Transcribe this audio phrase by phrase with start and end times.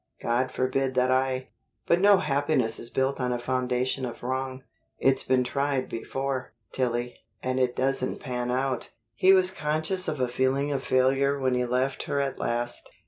[0.19, 1.49] God forbid that I
[1.85, 4.63] But no happiness is built on a foundation of wrong.
[4.97, 10.27] It's been tried before, Tillie, and it doesn't pan out." He was conscious of a
[10.27, 12.89] feeling of failure when he left her at last.